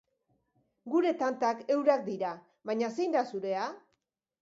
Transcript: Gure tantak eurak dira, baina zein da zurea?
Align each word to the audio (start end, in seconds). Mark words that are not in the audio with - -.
Gure 0.93 1.11
tantak 1.19 1.63
eurak 1.77 2.03
dira, 2.09 2.35
baina 2.71 2.93
zein 2.99 3.19
da 3.21 3.27
zurea? 3.33 3.73